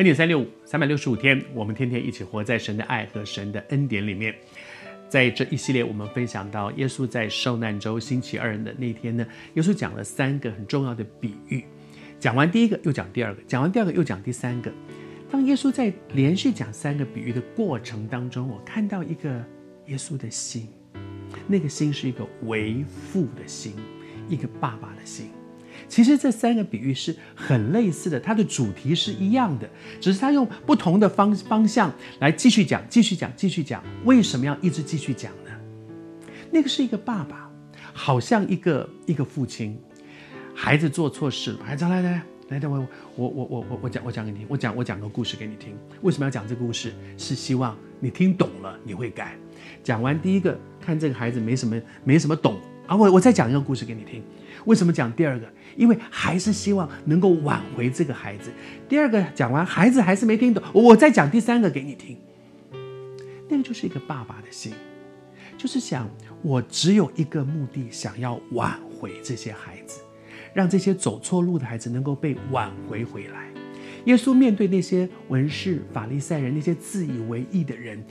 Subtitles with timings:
[0.00, 4.34] 恩典三六五，三百六十五天，我们天天一起活在神的爱和神的恩典里面。
[5.10, 9.26] 在这一系列，我们分享到耶稣在受难周星期二的那天呢，
[9.56, 11.62] 耶稣讲了三个很重要的比喻。
[12.18, 14.72] 讲完第一个，又讲第二个；讲完第二个，又讲第三个。
[15.30, 19.28] 当耶稣在连续讲三个比喻的过程当中，我看到一个
[19.88, 20.66] 耶稣的心，
[21.46, 23.74] 那个心是一个为父的心，
[24.30, 25.26] 一个爸爸的心。
[25.90, 29.68] 其实这三个比喻是很类似的，它的主题是一样的，
[30.00, 33.82] 只是他用不同的方方向来继续讲，继续讲，继续讲。
[34.04, 35.50] 为什么要一直继续讲呢？
[36.52, 37.50] 那个是一个爸爸，
[37.92, 39.76] 好像一个一个父亲，
[40.54, 42.78] 孩子做错事了，孩子来来来来，等我
[43.16, 45.76] 我我我我我讲我讲给你听，我讲我讲个故事给你听。
[46.02, 46.92] 为什么要讲这个故事？
[47.18, 49.36] 是希望你听懂了你会改。
[49.82, 54.20] 讲完第一个，看这个孩子没什么没什么懂啊，我我再讲一个故事给你听。
[54.64, 55.46] 为什么讲第二个？
[55.76, 58.50] 因为还是希望能够挽回这个孩子。
[58.88, 62.18] 第二个讲完，孩子还是没听懂，我再讲第三个给你听。
[63.48, 64.72] 那个就是一个爸爸的心，
[65.56, 66.10] 就是想
[66.42, 70.00] 我只有一个目的，想要挽回这些孩子，
[70.52, 73.46] 让这些走错路的孩子能够被挽回回来。
[74.06, 78.04] 耶稣面对那些文士、法利赛人，那些自以为义的人，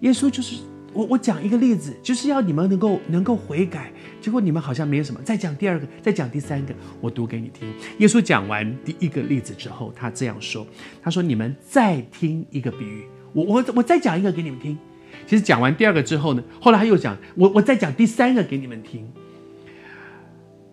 [0.00, 0.56] 耶稣就是。
[0.96, 5.20] 我我讲一个例子，就是要你们能够能够悔改，结果你们好像没有什么。
[5.22, 7.70] 再讲第二个，再讲第三个，我读给你听。
[7.98, 10.66] 耶稣讲完第一个例子之后，他这样说
[11.02, 14.78] ：“他说你们再听一个比喻，我我我再讲一个给你们听。
[15.26, 19.06] 其实讲完第二个之后呢，后来他又讲，我我再讲第三个给你们听。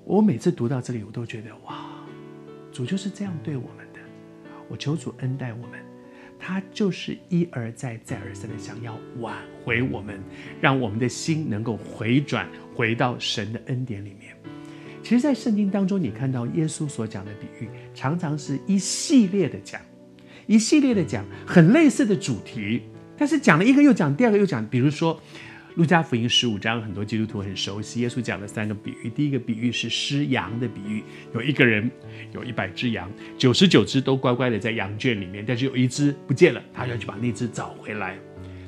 [0.05, 1.85] 我每次读到这里，我都觉得哇，
[2.71, 3.99] 主就是这样对我们的。
[4.69, 5.79] 我求主恩待我们。”
[6.45, 10.21] 他就是一而再、再而三的想要挽回我们，
[10.59, 12.45] 让我们的心能够回转，
[12.75, 14.35] 回到神的恩典里面。
[15.01, 19.79] 其实，在圣经当中，你看到耶稣所讲的比喻，常常是一系列的讲，
[20.45, 22.81] 一系列的讲，很类似的主题，
[23.17, 25.17] 但是讲了一个又讲，第二个又讲，比如说。
[25.75, 28.01] 路加福音十五章，很多基督徒很熟悉。
[28.01, 31.03] 耶稣讲了三个比喻，第一个比喻是失羊的比喻，
[31.33, 31.89] 有一个人
[32.31, 38.15] 有一百只羊，九十九只都乖乖的在羊圈里面，但是有一只不见了，他要去把那只找回来。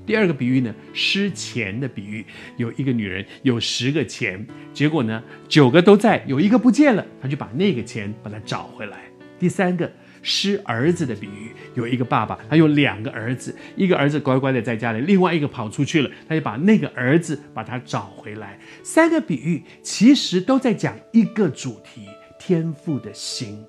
[0.03, 2.25] 第二个比喻呢，失钱的比喻，
[2.57, 4.43] 有一个女人有十个钱，
[4.73, 9.03] 结果呢九个都在，有一个不见了，他就把那个钱把它找回来。
[9.37, 9.91] 第三个。
[10.27, 18.59] 失儿子的比喻，有一个爸爸，他有两个儿子，一个儿子乖乖的在家里，另外一个跑出去了，他就把那个儿子把他找回来。
[18.83, 22.07] 三个比喻其实都在讲一个主题：
[22.39, 23.63] 天赋的心。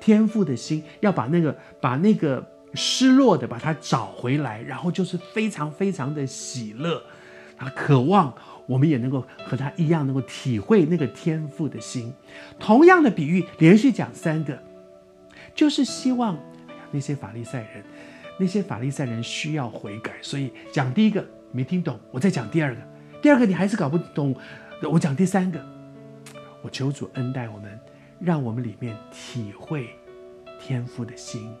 [0.00, 7.02] 天赋的心要把那个把那个失落的把他找回来，然后就是非常非常的喜乐，
[7.58, 8.34] 他渴望
[8.66, 12.10] 我们也能够和他一样，能够体会那个天赋的心。
[12.58, 14.69] 同样的比喻连续讲三个。
[15.54, 16.36] 就是希望，
[16.68, 17.84] 哎呀，那些法利赛人，
[18.38, 22.80] 那些法利赛人需要悔改，所以讲第一个没听懂，我再讲第二个，
[23.20, 24.34] 第二个你还是搞不懂，
[24.90, 25.64] 我讲第三个，
[26.62, 27.78] 我求主恩待我们，
[28.20, 29.88] 让我们里面体会
[30.58, 31.54] 天父的心，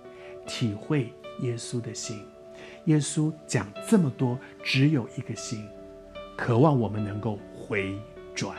[0.46, 2.24] 体会耶稣的心。
[2.86, 5.68] 耶稣讲这么多，只有一个心，
[6.36, 7.94] 渴望我们能够回
[8.34, 8.56] 转。